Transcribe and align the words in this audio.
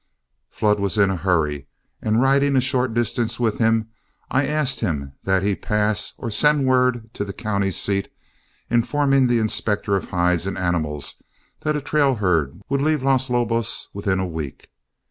Flood 0.49 0.79
was 0.79 0.97
in 0.97 1.11
a 1.11 1.15
hurry, 1.15 1.67
and 2.01 2.19
riding 2.19 2.55
a 2.55 2.59
short 2.59 2.95
distance 2.95 3.39
with 3.39 3.59
him, 3.59 3.89
I 4.31 4.47
asked 4.47 4.81
that 4.81 5.43
he 5.43 5.53
pass 5.55 6.13
or 6.17 6.31
send 6.31 6.65
word 6.65 7.13
to 7.13 7.23
the 7.23 7.33
county 7.33 7.69
seat, 7.69 8.09
informing 8.67 9.27
the 9.27 9.37
inspector 9.37 9.95
of 9.95 10.09
hides 10.09 10.47
and 10.47 10.57
animals 10.57 11.21
that 11.59 11.75
a 11.77 11.81
trail 11.81 12.15
herd 12.15 12.63
would 12.67 12.81
leave 12.81 13.03
Los 13.03 13.29
Lobos 13.29 13.89
within 13.93 14.17
a 14.19 14.25
week. 14.25 14.69